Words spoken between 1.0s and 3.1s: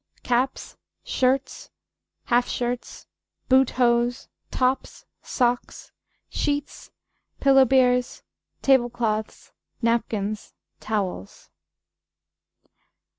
Shirtes. Halfshirts.